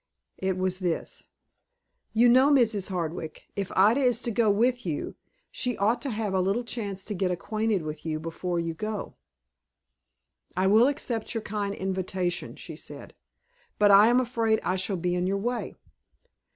It 0.39 0.57
was 0.57 0.79
this. 0.79 1.25
"You 2.11 2.27
know, 2.27 2.49
Mrs. 2.49 2.89
Hardwick, 2.89 3.43
if 3.55 3.71
Ida 3.75 3.99
is 3.99 4.23
to 4.23 4.31
go 4.31 4.49
with 4.49 4.83
you, 4.83 5.13
she 5.51 5.77
ought 5.77 6.01
to 6.01 6.09
have 6.09 6.33
a 6.33 6.41
little 6.41 6.63
chance 6.63 7.05
to 7.05 7.13
get 7.13 7.29
acquainted 7.29 7.83
with 7.83 8.03
you 8.03 8.19
before 8.19 8.59
you 8.59 8.73
go." 8.73 9.13
"I 10.57 10.65
will 10.65 10.87
accept 10.87 11.35
your 11.35 11.43
kind 11.43 11.75
invitation," 11.75 12.55
she 12.55 12.75
said; 12.75 13.13
"but 13.77 13.91
I 13.91 14.07
am 14.07 14.19
afraid 14.19 14.59
I 14.63 14.75
shall 14.75 14.97
be 14.97 15.13
in 15.13 15.27
your 15.27 15.37
way." 15.37 15.75